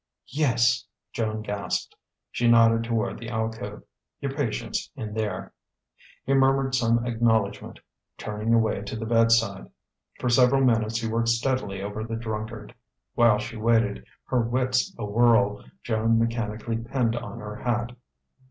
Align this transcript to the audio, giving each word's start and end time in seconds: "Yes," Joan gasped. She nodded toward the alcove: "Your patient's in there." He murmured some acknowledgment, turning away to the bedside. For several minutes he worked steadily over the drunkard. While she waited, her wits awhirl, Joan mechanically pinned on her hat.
"Yes," 0.33 0.83
Joan 1.13 1.43
gasped. 1.43 1.95
She 2.31 2.47
nodded 2.49 2.83
toward 2.85 3.19
the 3.19 3.29
alcove: 3.29 3.83
"Your 4.19 4.31
patient's 4.33 4.89
in 4.95 5.13
there." 5.13 5.53
He 6.25 6.33
murmured 6.33 6.73
some 6.73 7.05
acknowledgment, 7.05 7.79
turning 8.17 8.51
away 8.51 8.81
to 8.81 8.95
the 8.95 9.05
bedside. 9.05 9.69
For 10.19 10.27
several 10.27 10.63
minutes 10.65 10.99
he 11.01 11.07
worked 11.07 11.29
steadily 11.29 11.83
over 11.83 12.03
the 12.03 12.15
drunkard. 12.15 12.73
While 13.13 13.37
she 13.37 13.57
waited, 13.57 14.03
her 14.25 14.41
wits 14.41 14.91
awhirl, 14.97 15.63
Joan 15.83 16.17
mechanically 16.17 16.77
pinned 16.77 17.15
on 17.15 17.37
her 17.37 17.57
hat. 17.57 17.95